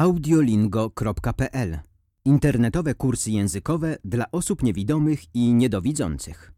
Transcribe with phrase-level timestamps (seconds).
[0.00, 1.78] audiolingo.pl
[2.24, 6.52] Internetowe kursy językowe dla osób niewidomych i niedowidzących.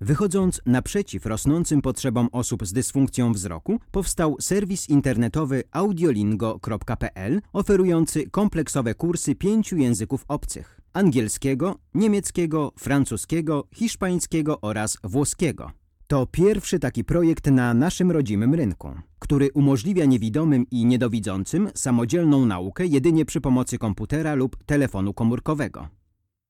[0.00, 9.34] Wychodząc naprzeciw rosnącym potrzebom osób z dysfunkcją wzroku, powstał serwis internetowy audiolingo.pl oferujący kompleksowe kursy
[9.34, 15.81] pięciu języków obcych: angielskiego, niemieckiego, francuskiego, hiszpańskiego oraz włoskiego.
[16.06, 22.86] To pierwszy taki projekt na naszym rodzimym rynku, który umożliwia niewidomym i niedowidzącym samodzielną naukę
[22.86, 25.88] jedynie przy pomocy komputera lub telefonu komórkowego.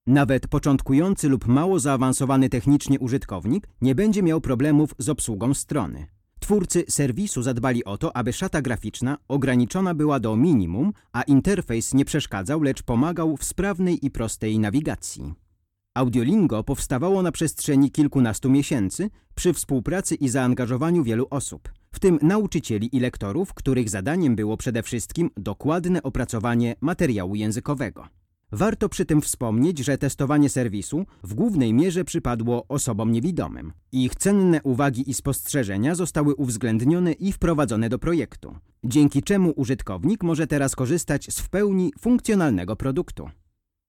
[0.06, 6.06] Nawet początkujący lub mało zaawansowany technicznie użytkownik nie będzie miał problemów z obsługą strony.
[6.40, 12.04] Twórcy serwisu zadbali o to, aby szata graficzna ograniczona była do minimum, a interfejs nie
[12.04, 15.34] przeszkadzał, lecz pomagał w sprawnej i prostej nawigacji.
[15.94, 22.96] Audiolingo powstawało na przestrzeni kilkunastu miesięcy przy współpracy i zaangażowaniu wielu osób, w tym nauczycieli
[22.96, 28.08] i lektorów, których zadaniem było przede wszystkim dokładne opracowanie materiału językowego.
[28.52, 33.72] Warto przy tym wspomnieć, że testowanie serwisu w głównej mierze przypadło osobom niewidomym.
[33.92, 38.54] Ich cenne uwagi i spostrzeżenia zostały uwzględnione i wprowadzone do projektu,
[38.84, 43.28] dzięki czemu użytkownik może teraz korzystać z w pełni funkcjonalnego produktu.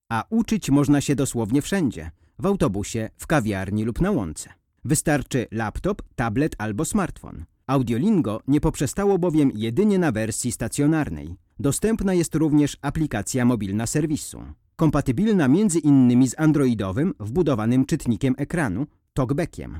[0.10, 4.50] A uczyć można się dosłownie wszędzie w autobusie, w kawiarni lub na łące.
[4.86, 7.46] Wystarczy laptop, tablet albo smartfon.
[7.68, 11.36] Audiolingo nie poprzestało bowiem jedynie na wersji stacjonarnej.
[11.60, 14.44] Dostępna jest również aplikacja mobilna serwisu,
[14.76, 19.80] kompatybilna między innymi z androidowym, wbudowanym czytnikiem ekranu, talkbackiem.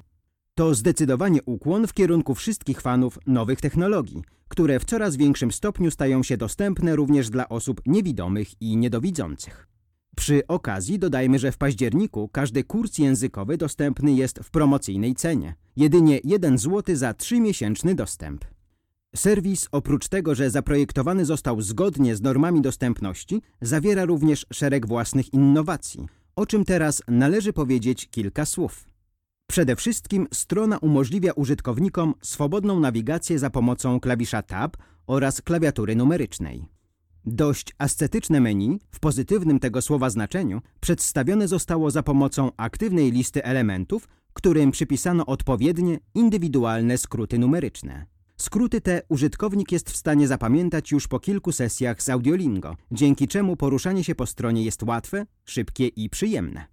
[0.56, 6.24] To zdecydowanie ukłon w kierunku wszystkich fanów nowych technologii, które w coraz większym stopniu stają
[6.24, 9.73] się dostępne również dla osób niewidomych i niedowidzących.
[10.16, 15.56] Przy okazji dodajmy, że w październiku każdy kurs językowy dostępny jest w promocyjnej cenie.
[15.76, 18.46] Jedynie 1 zł za 3-miesięczny dostęp.
[19.16, 26.08] Serwis, oprócz tego, że zaprojektowany został zgodnie z normami dostępności, zawiera również szereg własnych innowacji,
[26.36, 28.86] o czym teraz należy powiedzieć kilka słów.
[29.48, 36.66] Przede wszystkim strona umożliwia użytkownikom swobodną nawigację za pomocą klawisza Tab oraz klawiatury numerycznej.
[37.26, 44.08] Dość ascetyczne menu, w pozytywnym tego słowa znaczeniu, przedstawione zostało za pomocą aktywnej listy elementów,
[44.34, 48.06] którym przypisano odpowiednie, indywidualne skróty numeryczne.
[48.38, 53.56] Skróty te użytkownik jest w stanie zapamiętać już po kilku sesjach z Audiolingo, dzięki czemu
[53.56, 56.66] poruszanie się po stronie jest łatwe, szybkie i przyjemne.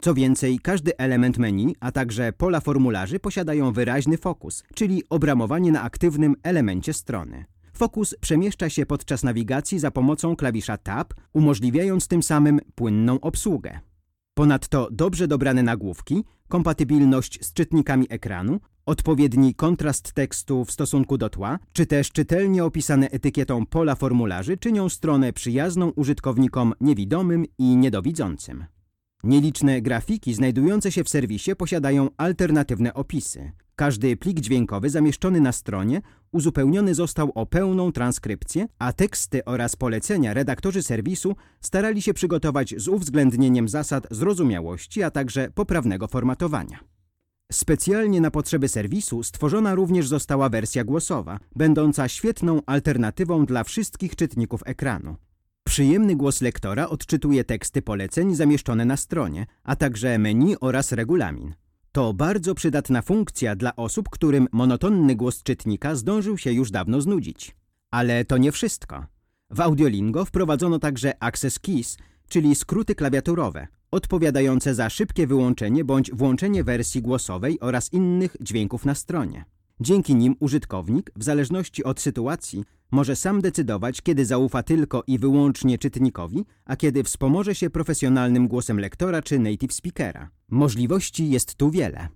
[0.00, 5.82] Co więcej, każdy element menu, a także pola formularzy posiadają wyraźny fokus, czyli obramowanie na
[5.82, 7.44] aktywnym elemencie strony.
[7.82, 13.80] Fokus przemieszcza się podczas nawigacji za pomocą klawisza Tab, umożliwiając tym samym płynną obsługę.
[14.34, 21.58] Ponadto dobrze dobrane nagłówki, kompatybilność z czytnikami ekranu, odpowiedni kontrast tekstu w stosunku do tła,
[21.72, 28.64] czy też czytelnie opisane etykietą pola formularzy czynią stronę przyjazną użytkownikom niewidomym i niedowidzącym.
[29.24, 33.52] Nieliczne grafiki znajdujące się w serwisie posiadają alternatywne opisy.
[33.76, 40.34] Każdy plik dźwiękowy zamieszczony na stronie uzupełniony został o pełną transkrypcję, a teksty oraz polecenia
[40.34, 46.78] redaktorzy serwisu starali się przygotować z uwzględnieniem zasad zrozumiałości, a także poprawnego formatowania.
[47.52, 54.60] Specjalnie na potrzeby serwisu stworzona również została wersja głosowa, będąca świetną alternatywą dla wszystkich czytników
[54.64, 55.16] ekranu.
[55.64, 61.54] Przyjemny głos lektora odczytuje teksty poleceń zamieszczone na stronie, a także menu oraz regulamin.
[61.92, 67.56] To bardzo przydatna funkcja dla osób, którym monotonny głos czytnika zdążył się już dawno znudzić.
[67.90, 69.06] Ale to nie wszystko.
[69.50, 71.96] W Audiolingo wprowadzono także Access Keys,
[72.28, 78.94] czyli skróty klawiaturowe, odpowiadające za szybkie wyłączenie bądź włączenie wersji głosowej oraz innych dźwięków na
[78.94, 79.44] stronie.
[79.82, 85.78] Dzięki nim użytkownik, w zależności od sytuacji, może sam decydować, kiedy zaufa tylko i wyłącznie
[85.78, 90.30] czytnikowi, a kiedy wspomoże się profesjonalnym głosem lektora czy native speakera.
[90.50, 92.08] Możliwości jest tu wiele.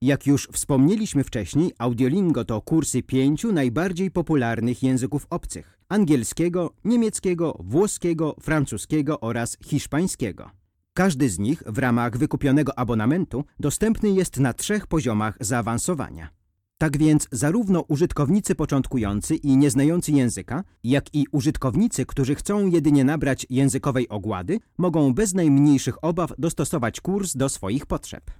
[0.00, 8.36] Jak już wspomnieliśmy wcześniej, Audiolingo to kursy pięciu najbardziej popularnych języków obcych: angielskiego, niemieckiego, włoskiego,
[8.40, 10.50] francuskiego oraz hiszpańskiego.
[10.94, 16.43] Każdy z nich w ramach wykupionego abonamentu dostępny jest na trzech poziomach zaawansowania.
[16.78, 23.46] Tak więc zarówno użytkownicy początkujący i nieznający języka, jak i użytkownicy, którzy chcą jedynie nabrać
[23.50, 28.30] językowej ogłady, mogą bez najmniejszych obaw dostosować kurs do swoich potrzeb.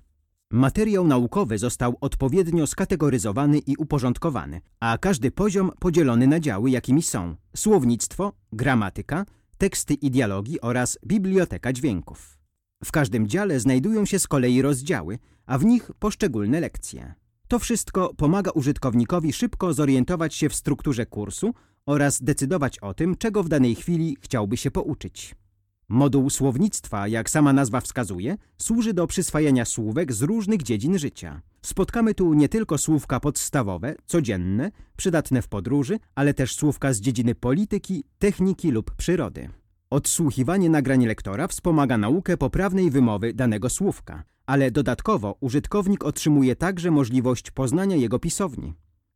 [0.51, 7.37] Materiał naukowy został odpowiednio skategoryzowany i uporządkowany, a każdy poziom podzielony na działy, jakimi są
[7.57, 9.27] słownictwo, gramatyka,
[9.59, 12.39] teksty i dialogi oraz biblioteka dźwięków.
[12.85, 17.15] W każdym dziale znajdują się z kolei rozdziały, a w nich poszczególne lekcje.
[17.49, 21.55] To wszystko pomaga użytkownikowi szybko zorientować się w strukturze kursu
[21.87, 25.35] oraz decydować o tym, czego w danej chwili chciałby się pouczyć.
[25.89, 31.43] Moduł słownictwa, jak sama nazwa wskazuje, służy do przyswajania słówek z różnych dziedzin życia.
[31.63, 37.35] Spotkamy tu nie tylko słówka podstawowe, codzienne, przydatne w podróży, ale też słówka z dziedziny
[37.35, 39.49] polityki, techniki lub przyrody.
[39.95, 47.51] Odsłuchiwanie nagrań lektora wspomaga naukę poprawnej wymowy danego słówka, ale dodatkowo użytkownik otrzymuje także możliwość
[47.51, 48.75] poznania jego pisowni.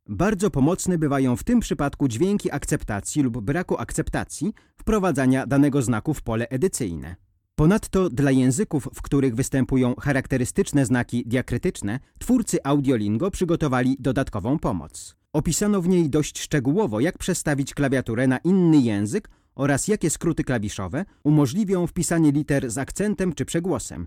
[0.08, 6.22] Bardzo pomocne bywają w tym przypadku dźwięki akceptacji lub braku akceptacji wprowadzania danego znaku w
[6.22, 7.16] pole edycyjne.
[7.54, 15.16] Ponadto dla języków, w których występują charakterystyczne znaki diakrytyczne, twórcy Audiolingo przygotowali dodatkową pomoc.
[15.32, 21.04] Opisano w niej dość szczegółowo, jak przestawić klawiaturę na inny język oraz jakie skróty klawiszowe
[21.24, 24.06] umożliwią wpisanie liter z akcentem czy przegłosem,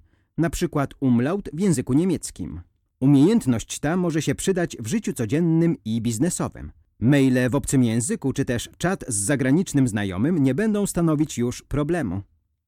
[0.52, 2.62] przykład umlaut w języku niemieckim.
[3.00, 6.72] Umiejętność ta może się przydać w życiu codziennym i biznesowym.
[7.00, 12.22] Maile w obcym języku czy też czat z zagranicznym znajomym nie będą stanowić już problemu.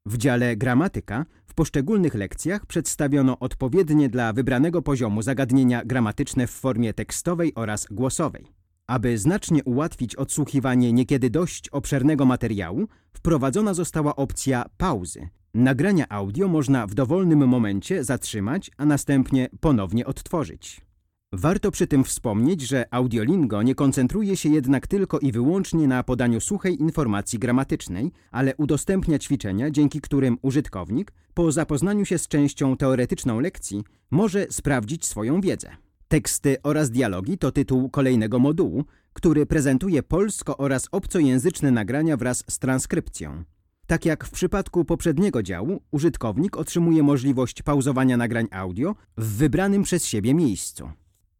[0.05, 6.93] W dziale gramatyka w poszczególnych lekcjach przedstawiono odpowiednie dla wybranego poziomu zagadnienia gramatyczne w formie
[6.93, 8.62] tekstowej oraz głosowej.
[8.87, 15.29] Aby znacznie ułatwić odsłuchiwanie niekiedy dość obszernego materiału, wprowadzona została opcja pauzy.
[15.53, 20.81] Nagrania audio można w dowolnym momencie zatrzymać, a następnie ponownie odtworzyć.
[21.35, 26.39] Warto przy tym wspomnieć, że Audiolingo nie koncentruje się jednak tylko i wyłącznie na podaniu
[26.39, 33.39] suchej informacji gramatycznej, ale udostępnia ćwiczenia, dzięki którym użytkownik, po zapoznaniu się z częścią teoretyczną
[33.39, 35.69] lekcji, może sprawdzić swoją wiedzę.
[36.13, 38.83] Teksty oraz dialogi to tytuł kolejnego modułu,
[39.13, 43.43] który prezentuje polsko- oraz obcojęzyczne nagrania wraz z transkrypcją.
[43.87, 50.05] Tak jak w przypadku poprzedniego działu, użytkownik otrzymuje możliwość pauzowania nagrań audio w wybranym przez
[50.05, 50.91] siebie miejscu.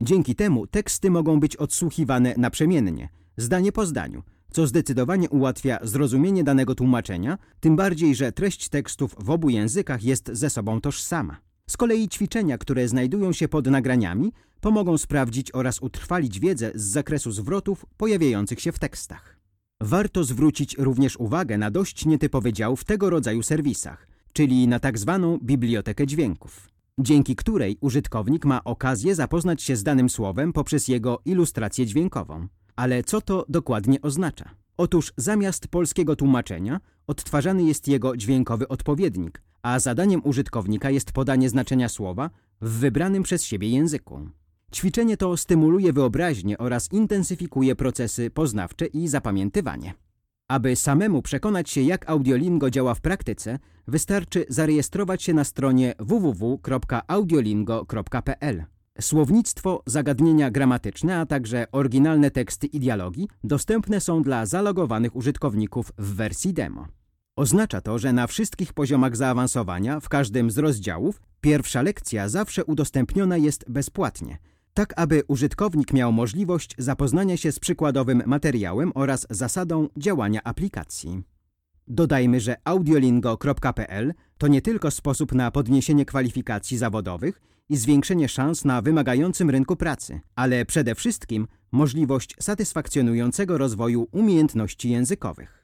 [0.02, 6.76] Dzięki temu teksty mogą być odsłuchiwane naprzemiennie, zdanie po zdaniu, co zdecydowanie ułatwia zrozumienie danego
[6.76, 11.53] tłumaczenia, tym bardziej, że treść tekstów w obu językach jest ze sobą tożsama.
[11.74, 14.32] Z kolei ćwiczenia, które znajdują się pod nagraniami,
[14.62, 19.40] pomogą sprawdzić oraz utrwalić wiedzę z zakresu zwrotów pojawiających się w tekstach.
[19.82, 24.98] Warto zwrócić również uwagę na dość nietypowy dział w tego rodzaju serwisach, czyli na tak
[24.98, 31.20] zwaną bibliotekę dźwięków, dzięki której użytkownik ma okazję zapoznać się z danym słowem poprzez jego
[31.26, 32.48] ilustrację dźwiękową.
[32.76, 34.50] Ale co to dokładnie oznacza?
[34.78, 41.90] Otóż zamiast polskiego tłumaczenia odtwarzany jest jego dźwiękowy odpowiednik, a zadaniem użytkownika jest podanie znaczenia
[41.90, 42.30] słowa
[42.62, 44.30] w wybranym przez siebie języku.
[44.74, 49.94] Ćwiczenie to stymuluje wyobraźnię oraz intensyfikuje procesy poznawcze i zapamiętywanie.
[50.48, 58.64] Aby samemu przekonać się, jak Audiolingo działa w praktyce, wystarczy zarejestrować się na stronie www.audiolingo.pl.
[59.02, 66.16] Słownictwo, zagadnienia gramatyczne, a także oryginalne teksty i dialogi dostępne są dla zalogowanych użytkowników w
[66.16, 66.88] wersji demo.
[67.36, 73.38] Oznacza to, że na wszystkich poziomach zaawansowania, w każdym z rozdziałów, pierwsza lekcja zawsze udostępniona
[73.38, 74.38] jest bezpłatnie–
[74.74, 81.24] tak aby użytkownik miał możliwość zapoznania się z przykładowym materiałem oraz zasadą działania aplikacji.
[81.88, 88.82] Dodajmy, że audiolingo.pl to nie tylko sposób na podniesienie kwalifikacji zawodowych i zwiększenie szans na
[88.82, 95.63] wymagającym rynku pracy, ale przede wszystkim możliwość satysfakcjonującego rozwoju umiejętności językowych.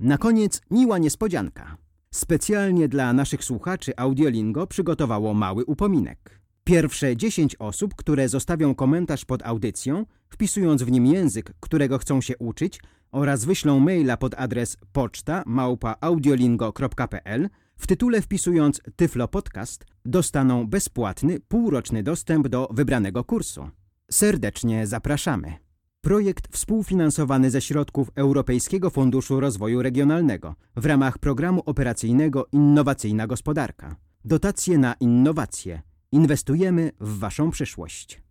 [0.00, 1.76] Na koniec miła niespodzianka.
[2.10, 6.40] Specjalnie dla naszych słuchaczy Audiolingo przygotowało mały upominek.
[6.64, 12.38] Pierwsze 10 osób, które zostawią komentarz pod audycją, wpisując w nim język, którego chcą się
[12.38, 12.80] uczyć
[13.12, 22.02] oraz wyślą maila pod adres poczta małpa.audiolingo.pl w tytule wpisując Tyflo Podcast, dostaną bezpłatny, półroczny
[22.02, 23.70] dostęp do wybranego kursu.
[24.10, 25.65] Serdecznie zapraszamy.
[26.00, 33.96] Projekt współfinansowany ze środków Europejskiego Funduszu Rozwoju Regionalnego w ramach programu operacyjnego Innowacyjna Gospodarka.
[34.24, 38.25] Dotacje na innowacje– Inwestujemy w Waszą przyszłość.